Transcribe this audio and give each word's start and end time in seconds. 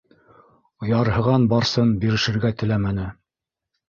-Ярһыған 0.91 1.45
Барсын 1.51 1.91
бирешергә 2.05 2.51
теләмәне. 2.63 3.07